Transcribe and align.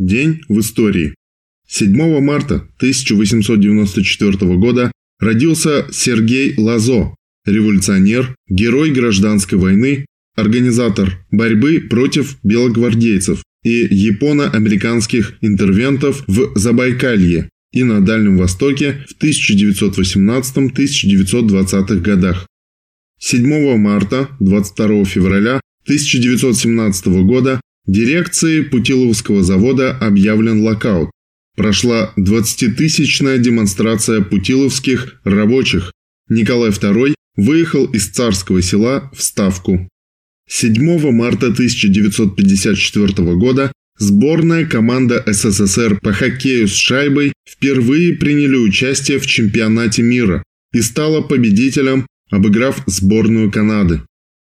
День 0.00 0.40
в 0.48 0.58
истории. 0.60 1.14
7 1.68 2.20
марта 2.20 2.66
1894 2.78 4.56
года 4.56 4.90
родился 5.20 5.86
Сергей 5.92 6.54
Лазо, 6.56 7.14
революционер, 7.44 8.34
герой 8.48 8.92
гражданской 8.92 9.58
войны, 9.58 10.06
организатор 10.36 11.22
борьбы 11.30 11.80
против 11.80 12.38
белогвардейцев 12.42 13.42
и 13.62 13.86
японо-американских 13.90 15.34
интервентов 15.42 16.24
в 16.26 16.58
Забайкалье 16.58 17.50
и 17.70 17.84
на 17.84 18.00
Дальнем 18.00 18.38
Востоке 18.38 19.04
в 19.06 19.22
1918-1920 19.22 22.00
годах. 22.00 22.46
7 23.18 23.76
марта 23.76 24.30
22 24.40 25.04
февраля 25.04 25.60
1917 25.84 27.06
года 27.26 27.60
Дирекции 27.90 28.60
Путиловского 28.60 29.42
завода 29.42 29.90
объявлен 29.90 30.62
локаут. 30.62 31.10
Прошла 31.56 32.14
20-тысячная 32.16 33.38
демонстрация 33.38 34.20
путиловских 34.20 35.20
рабочих. 35.24 35.90
Николай 36.28 36.70
II 36.70 37.14
выехал 37.34 37.86
из 37.86 38.06
царского 38.06 38.62
села 38.62 39.10
в 39.12 39.20
Ставку. 39.20 39.88
7 40.48 41.10
марта 41.10 41.46
1954 41.48 43.34
года 43.34 43.72
сборная 43.98 44.66
команда 44.66 45.24
СССР 45.26 45.98
по 46.00 46.12
хоккею 46.12 46.68
с 46.68 46.74
шайбой 46.74 47.32
впервые 47.44 48.12
приняли 48.12 48.54
участие 48.54 49.18
в 49.18 49.26
чемпионате 49.26 50.02
мира 50.02 50.44
и 50.72 50.80
стала 50.80 51.22
победителем, 51.22 52.06
обыграв 52.30 52.84
сборную 52.86 53.50
Канады. 53.50 54.02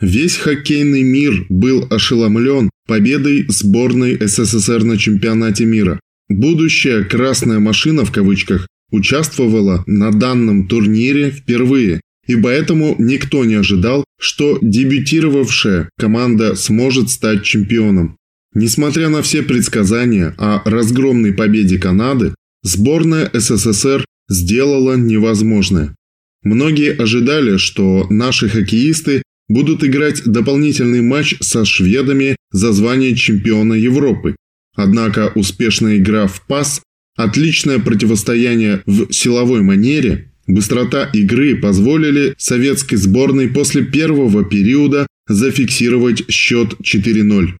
Весь 0.00 0.36
хоккейный 0.36 1.02
мир 1.02 1.46
был 1.48 1.86
ошеломлен 1.90 2.70
победой 2.86 3.46
сборной 3.48 4.18
СССР 4.20 4.84
на 4.84 4.98
чемпионате 4.98 5.64
мира. 5.64 5.98
Будущая 6.28 7.04
«красная 7.04 7.60
машина» 7.60 8.04
в 8.04 8.12
кавычках 8.12 8.66
участвовала 8.90 9.84
на 9.86 10.12
данном 10.12 10.68
турнире 10.68 11.30
впервые, 11.30 12.00
и 12.26 12.36
поэтому 12.36 12.94
никто 12.98 13.44
не 13.44 13.54
ожидал, 13.54 14.04
что 14.18 14.58
дебютировавшая 14.60 15.88
команда 15.98 16.54
сможет 16.56 17.10
стать 17.10 17.42
чемпионом. 17.42 18.16
Несмотря 18.54 19.08
на 19.08 19.22
все 19.22 19.42
предсказания 19.42 20.34
о 20.38 20.62
разгромной 20.68 21.32
победе 21.32 21.78
Канады, 21.78 22.34
сборная 22.62 23.30
СССР 23.32 24.04
сделала 24.28 24.96
невозможное. 24.96 25.94
Многие 26.42 26.92
ожидали, 26.92 27.56
что 27.56 28.06
наши 28.10 28.48
хоккеисты 28.48 29.22
будут 29.48 29.84
играть 29.84 30.22
дополнительный 30.24 31.02
матч 31.02 31.36
со 31.40 31.64
шведами 31.64 32.36
за 32.50 32.72
звание 32.72 33.14
чемпиона 33.14 33.74
Европы. 33.74 34.36
Однако 34.74 35.32
успешная 35.34 35.96
игра 35.96 36.26
в 36.26 36.46
пас, 36.46 36.82
отличное 37.16 37.78
противостояние 37.78 38.82
в 38.86 39.12
силовой 39.12 39.62
манере, 39.62 40.32
быстрота 40.46 41.04
игры 41.12 41.56
позволили 41.56 42.34
советской 42.38 42.96
сборной 42.96 43.48
после 43.48 43.84
первого 43.84 44.44
периода 44.44 45.06
зафиксировать 45.28 46.30
счет 46.30 46.74
4-0. 46.82 47.54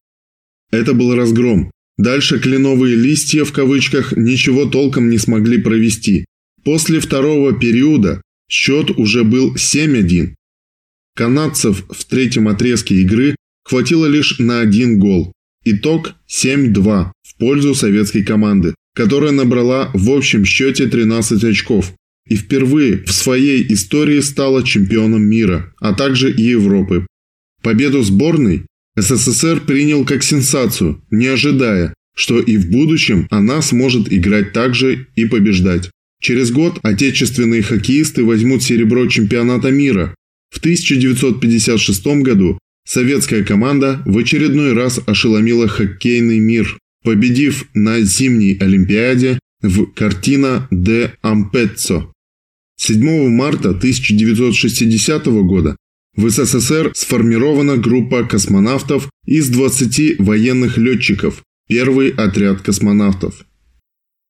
Это 0.70 0.92
был 0.92 1.14
разгром. 1.14 1.70
Дальше 1.98 2.38
кленовые 2.38 2.94
листья 2.94 3.44
в 3.44 3.52
кавычках 3.52 4.14
ничего 4.16 4.66
толком 4.66 5.08
не 5.08 5.18
смогли 5.18 5.58
провести. 5.58 6.26
После 6.64 7.00
второго 7.00 7.58
периода 7.58 8.20
счет 8.50 8.90
уже 8.90 9.24
был 9.24 9.54
7-1. 9.54 10.34
Канадцев 11.16 11.84
в 11.88 12.04
третьем 12.04 12.46
отрезке 12.46 12.96
игры 12.96 13.36
хватило 13.64 14.04
лишь 14.04 14.38
на 14.38 14.60
один 14.60 14.98
гол. 14.98 15.32
Итог 15.64 16.12
7-2 16.28 17.10
в 17.22 17.36
пользу 17.38 17.74
советской 17.74 18.22
команды, 18.22 18.74
которая 18.94 19.32
набрала 19.32 19.90
в 19.94 20.10
общем 20.10 20.44
счете 20.44 20.88
13 20.88 21.42
очков 21.42 21.94
и 22.28 22.36
впервые 22.36 23.02
в 23.04 23.12
своей 23.12 23.66
истории 23.72 24.20
стала 24.20 24.62
чемпионом 24.62 25.22
мира, 25.22 25.72
а 25.80 25.94
также 25.94 26.30
и 26.30 26.42
Европы. 26.42 27.06
Победу 27.62 28.02
сборной 28.02 28.66
СССР 28.96 29.60
принял 29.60 30.04
как 30.04 30.22
сенсацию, 30.22 31.02
не 31.10 31.28
ожидая, 31.28 31.94
что 32.14 32.40
и 32.40 32.58
в 32.58 32.68
будущем 32.68 33.26
она 33.30 33.62
сможет 33.62 34.12
играть 34.12 34.52
так 34.52 34.74
же 34.74 35.06
и 35.14 35.24
побеждать. 35.24 35.90
Через 36.20 36.50
год 36.50 36.78
отечественные 36.82 37.62
хоккеисты 37.62 38.22
возьмут 38.22 38.62
серебро 38.62 39.06
чемпионата 39.06 39.70
мира, 39.70 40.14
в 40.50 40.58
1956 40.58 42.06
году 42.22 42.58
советская 42.86 43.44
команда 43.44 44.02
в 44.04 44.16
очередной 44.18 44.72
раз 44.72 45.00
ошеломила 45.06 45.68
хоккейный 45.68 46.38
мир, 46.38 46.78
победив 47.04 47.68
на 47.74 48.00
зимней 48.00 48.56
Олимпиаде 48.58 49.38
в 49.62 49.86
картина 49.92 50.68
де 50.70 51.12
Ампеццо. 51.22 52.12
7 52.78 53.28
марта 53.28 53.70
1960 53.70 55.26
года 55.26 55.76
в 56.16 56.30
СССР 56.30 56.92
сформирована 56.94 57.76
группа 57.76 58.24
космонавтов 58.24 59.10
из 59.26 59.48
20 59.48 60.18
военных 60.18 60.78
летчиков, 60.78 61.42
первый 61.68 62.10
отряд 62.10 62.62
космонавтов. 62.62 63.46